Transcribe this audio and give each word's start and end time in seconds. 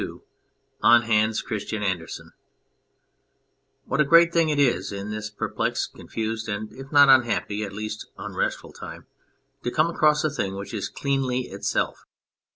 148 0.79 1.15
HANS 1.15 1.41
CHRISTIAN 1.43 1.83
ANDERSEN 1.83 2.31
WHAT 3.85 4.01
a 4.01 4.03
great 4.03 4.33
thing 4.33 4.49
it 4.49 4.57
is 4.57 4.91
in 4.91 5.11
this 5.11 5.29
perplexed, 5.29 5.93
con 5.93 6.07
fused, 6.07 6.49
and, 6.49 6.73
if 6.73 6.91
not 6.91 7.07
unhappy 7.07 7.61
at 7.61 7.71
least 7.71 8.07
unrestful 8.17 8.71
time, 8.73 9.05
to 9.61 9.69
come 9.69 9.91
across 9.91 10.23
a 10.23 10.31
thing 10.31 10.55
which 10.55 10.73
is 10.73 10.89
cleanly 10.89 11.41
itself 11.41 12.07